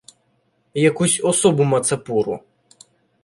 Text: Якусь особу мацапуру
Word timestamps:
Якусь 0.89 1.21
особу 1.23 1.63
мацапуру 1.63 2.39